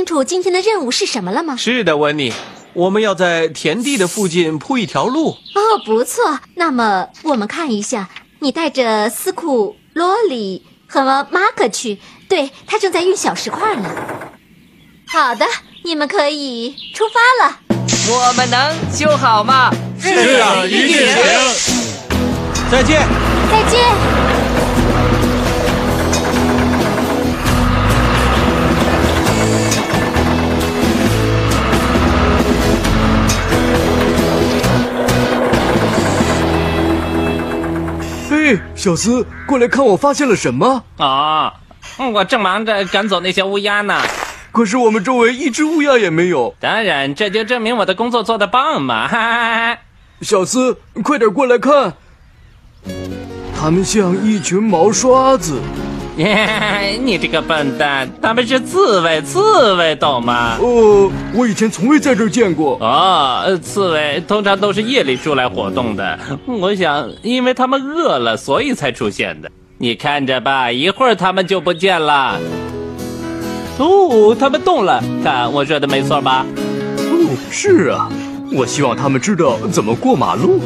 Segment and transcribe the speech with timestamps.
[0.00, 1.54] 清楚今天的任务是什么了吗？
[1.58, 2.32] 是的，温妮，
[2.72, 5.32] 我们要在田地的附近铺一条路。
[5.32, 6.40] 哦，不错。
[6.54, 8.08] 那么我们看一下，
[8.38, 11.98] 你带着斯库、罗里和马克去，
[12.30, 13.90] 对他正在运小石块呢。
[15.06, 15.44] 好的，
[15.84, 17.58] 你们可以出发了。
[18.08, 19.70] 我们能修好吗？
[20.00, 21.14] 是啊，一定行。
[22.70, 23.06] 再见。
[23.50, 24.19] 再见。
[38.50, 40.82] 嘿，小斯，过来看我发现了什么？
[40.96, 41.52] 哦，
[42.12, 44.02] 我正忙着赶走那些乌鸦呢。
[44.50, 46.52] 可是我们周围一只乌鸦也没有。
[46.58, 49.06] 当然，这就证明我的工作做得棒嘛！
[49.06, 49.78] 哈哈哈
[50.22, 51.94] 小斯，快点过来看，
[53.56, 55.60] 它们像一群毛刷子。
[56.16, 56.80] 哈！
[57.02, 60.56] 你这个笨蛋，他们是刺猬，刺猬懂吗？
[60.60, 62.76] 哦，我以前从未在这儿见过。
[62.80, 66.18] 哦，呃刺猬通常都是夜里出来活动的。
[66.46, 69.50] 我想，因为他们饿了，所以才出现的。
[69.78, 72.38] 你看着吧，一会儿他们就不见了。
[73.78, 76.44] 哦，他们动了，看我说的没错吧？
[76.98, 78.10] 哦，是啊，
[78.52, 80.60] 我希望他们知道怎么过马路。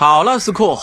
[0.00, 0.78] 好了，斯库，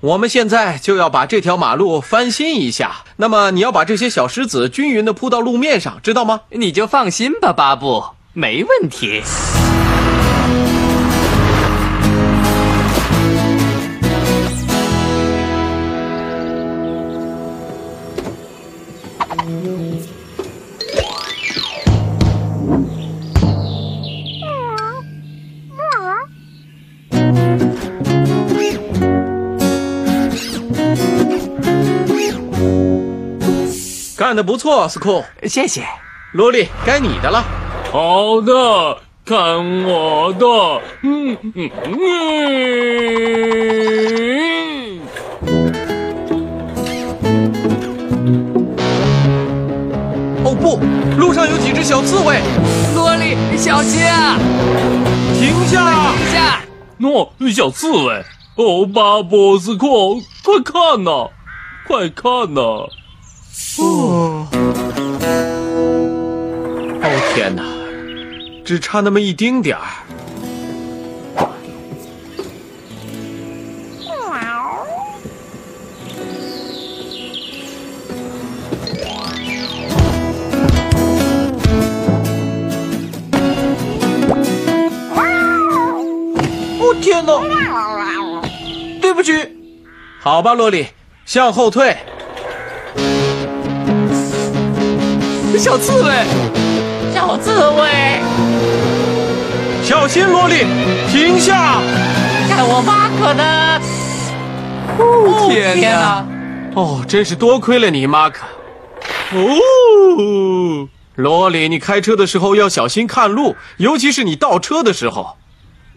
[0.00, 3.04] 我们现在就要把这条马路翻新一下。
[3.14, 6.40] 那么你要把这些小石子均匀的铺到路面上，知道吗？
[6.50, 9.22] 你就放心吧，巴布，没问题。
[34.26, 35.24] 干得不错，斯库。
[35.44, 35.86] 谢谢。
[36.32, 37.44] 萝莉，该你的了。
[37.92, 40.46] 好的，看我的，
[41.02, 41.94] 嗯嗯嗯。
[50.44, 50.80] 哦不，
[51.20, 52.40] 路上有几只小刺猬，
[52.96, 54.36] 萝莉，小心啊！
[55.38, 55.84] 停下！
[56.16, 56.62] 停下！
[56.98, 58.24] 喏、小刺猬！
[58.56, 61.30] 哦，巴布斯库，快看呐，
[61.86, 62.88] 快看呐！
[63.78, 64.46] 哦，
[67.02, 67.62] 哦天哪，
[68.64, 69.82] 只差那么一丁点儿。
[86.78, 87.32] 哦天哪！
[89.00, 89.32] 对不起。
[90.20, 90.88] 好吧，萝莉，
[91.24, 91.96] 向后退。
[95.58, 96.12] 小刺猬，
[97.14, 98.20] 小刺猬，
[99.82, 100.66] 小心，萝莉，
[101.10, 101.80] 停下！
[102.48, 103.80] 看我马可的！
[104.98, 106.26] 哦天哪！
[106.74, 108.44] 哦，真是多亏了你，马可。
[109.32, 115.36] 哦，罗莉，你开车的时候要小心看路，尤其是你倒车的时候。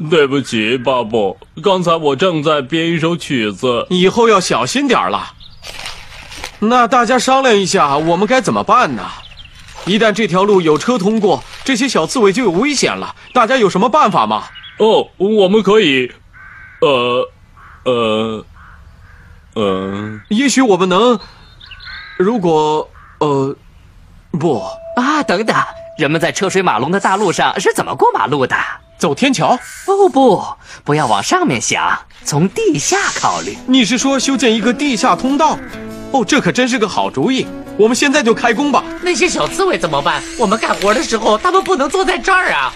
[0.10, 3.86] 对不起，巴布，刚才我正在编一首曲子。
[3.90, 5.34] 以后要小心点儿了。
[6.60, 9.04] 那大家商量一下，我们该怎么办呢？
[9.90, 13.16] 一旦这条路有车通过，这些小刺猬就有危险了。
[13.34, 14.44] 大家有什么办法吗？
[14.78, 16.12] 哦，我们可以，
[16.82, 17.28] 呃，
[17.86, 18.46] 呃，
[19.56, 21.20] 呃，也许我们能，
[22.20, 22.88] 如果，
[23.18, 23.56] 呃，
[24.32, 24.62] 不，
[24.96, 25.58] 啊，等等，
[25.98, 28.56] 人们在车水马龙的大路上是怎么过马路的？
[29.00, 29.58] 走天桥。
[29.88, 30.46] 不不，
[30.84, 33.58] 不要往上面想，从地下考虑。
[33.66, 35.58] 你是说修建一个地下通道？
[36.12, 37.48] 哦，这可真是个好主意。
[37.80, 38.84] 我们现在就开工吧。
[39.02, 40.22] 那些小刺猬怎么办？
[40.38, 42.74] 我们干活的时候，他们不能坐在这儿啊。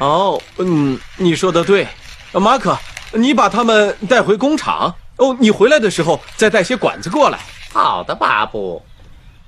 [0.00, 1.86] 哦，嗯，你说的对，
[2.32, 2.76] 呃马可，
[3.12, 4.92] 你把他们带回工厂。
[5.18, 7.38] 哦，你回来的时候再带些管子过来。
[7.72, 8.82] 好的，巴布。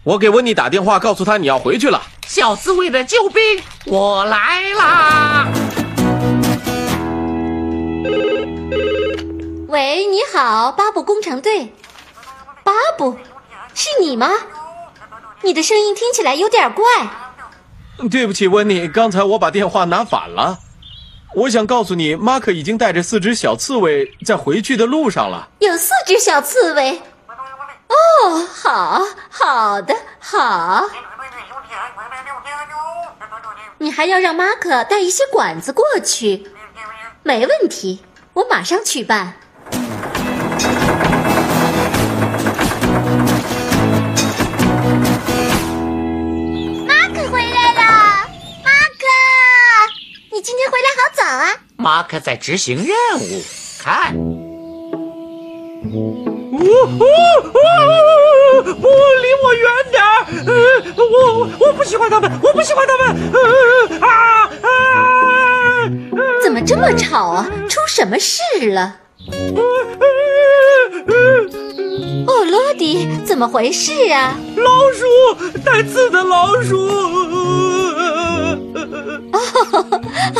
[0.05, 2.01] 我给温妮打电话，告诉他你要回去了。
[2.29, 3.43] 小刺猬的救兵，
[3.87, 5.49] 我来啦！
[9.67, 11.73] 喂，你好，巴布工程队。
[12.63, 13.17] 巴布，
[13.75, 14.29] 是你吗？
[15.43, 16.85] 你的声音听起来有点怪。
[18.11, 20.59] 对不起，温妮，刚才我把电话拿反了。
[21.35, 25.49] 我想告诉你，马克已经带着四只小刺猬在回去的路上了。
[25.61, 27.01] 有四只小刺猬。
[27.89, 29.01] 哦，好，
[29.31, 30.85] 好的，好。
[33.79, 36.47] 你还要让马克带一些管子过去？
[37.23, 38.03] 没问题，
[38.35, 39.40] 我马上去办。
[52.11, 52.87] 克在执行任
[53.21, 53.41] 务，
[53.81, 55.95] 看，不，
[59.23, 60.27] 离我远点儿！
[60.45, 60.53] 呃，
[60.97, 63.15] 我我不喜欢他们，我不喜欢他们！
[63.33, 63.39] 呃
[64.01, 64.09] 啊
[64.61, 64.75] 啊！
[66.43, 67.49] 怎么这么吵啊？
[67.69, 68.43] 出什么事
[68.73, 68.97] 了？
[72.27, 74.37] 哦，罗迪，怎么回事啊？
[74.57, 75.07] 老鼠，
[75.65, 76.91] 带刺的老鼠！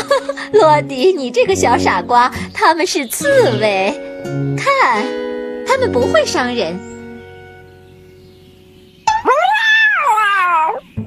[0.53, 3.27] 洛迪，你这个小傻瓜，他们是刺
[3.59, 3.93] 猬，
[4.57, 5.03] 看，
[5.65, 6.77] 他们不会伤人。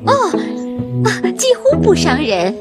[0.07, 0.13] 哦，
[1.05, 2.55] 啊，几乎不伤人。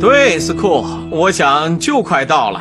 [0.00, 2.60] 对，斯库，我想就快到了。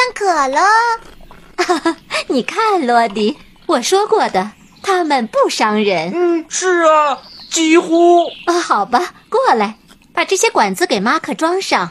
[0.00, 0.58] 他们好像
[1.74, 1.96] 渴了。
[2.28, 3.36] 你看，罗迪，
[3.66, 4.52] 我说过的，
[4.82, 6.12] 他们不伤人。
[6.14, 7.18] 嗯，是啊，
[7.50, 8.24] 几乎。
[8.46, 9.76] 啊、好吧，过来，
[10.14, 11.90] 把这些管子给马克装上。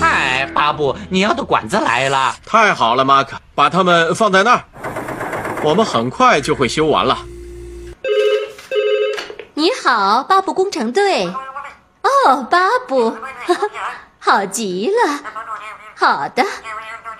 [0.00, 2.34] 嗨，巴布，你要的管子来了。
[2.44, 4.64] 太好了，马克，把它们放在那儿，
[5.62, 7.16] 我们很快就会修完了。
[9.66, 11.26] 你好，巴布工程队。
[11.26, 13.16] 哦，巴布，
[14.20, 15.20] 好极了。
[15.96, 16.46] 好的，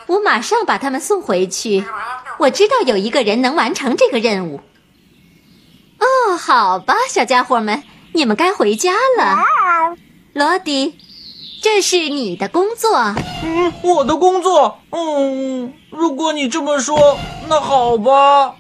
[0.07, 1.85] 我马上把他们送回去。
[2.39, 4.61] 我知道有一个人能完成这个任务。
[5.99, 7.83] 哦，好吧，小家伙们，
[8.13, 9.43] 你们该回家了。
[10.33, 10.97] 罗迪，
[11.61, 13.17] 这是你的工作。
[13.43, 14.79] 嗯，我的工作。
[14.91, 18.55] 嗯，如果你这么说，那好吧。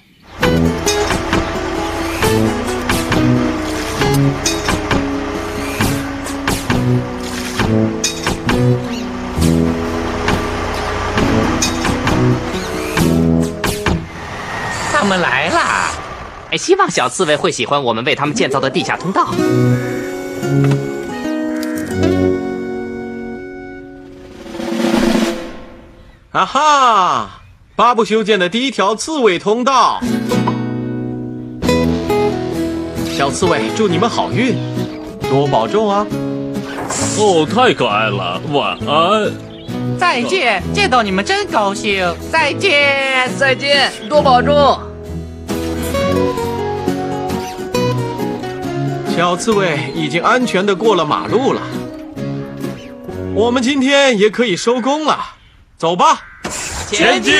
[16.56, 19.34] 希望小刺猬会喜欢我们为他们建造的地下通道。
[26.32, 27.40] 啊哈！
[27.74, 30.00] 巴布修建的第一条刺猬通道。
[33.10, 34.54] 小刺猬，祝你们好运，
[35.30, 36.06] 多保重啊！
[37.18, 39.32] 哦，太可爱了，晚安。
[39.98, 42.14] 再见，见到你们真高兴。
[42.30, 44.78] 再见，再见，多保重。
[49.16, 51.62] 小刺猬已经安全的过了马路了，
[53.34, 55.18] 我们今天也可以收工了，
[55.78, 56.20] 走吧。
[56.90, 57.32] 前进！